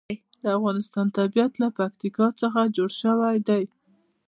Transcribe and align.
د 0.43 0.43
افغانستان 0.57 1.07
طبیعت 1.17 1.53
له 1.61 1.67
پکتیکا 1.77 2.27
څخه 2.41 2.61
جوړ 2.75 2.89
شوی 3.01 3.37
دی. 3.47 3.63